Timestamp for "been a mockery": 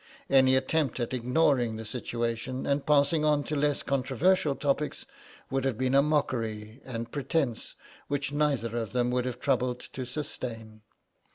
5.77-6.81